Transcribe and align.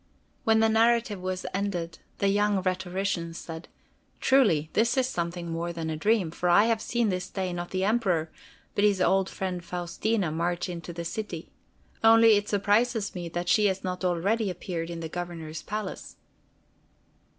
When 0.45 0.61
the 0.61 0.67
narrative 0.67 1.21
was 1.21 1.45
ended, 1.53 1.99
the 2.17 2.29
young 2.29 2.63
rhetorician 2.63 3.35
said: 3.35 3.67
"Truly, 4.19 4.71
this 4.73 4.97
is 4.97 5.05
something 5.07 5.51
more 5.51 5.71
than 5.71 5.91
a 5.91 5.95
dream, 5.95 6.31
for 6.31 6.49
I 6.49 6.63
have 6.63 6.81
seen 6.81 7.09
this 7.09 7.29
day 7.29 7.53
not 7.53 7.69
the 7.69 7.83
Emperor, 7.83 8.31
but 8.73 8.83
his 8.83 8.99
old 8.99 9.29
friend 9.29 9.63
Faustina, 9.63 10.31
march 10.31 10.67
into 10.69 10.91
the 10.91 11.05
city. 11.05 11.51
Only 12.03 12.35
it 12.35 12.49
surprises 12.49 13.13
me 13.13 13.29
that 13.29 13.47
she 13.47 13.67
has 13.67 13.83
not 13.83 14.03
already 14.03 14.49
appeared 14.49 14.89
in 14.89 15.01
the 15.01 15.07
Governor's 15.07 15.61
palace." 15.61 16.15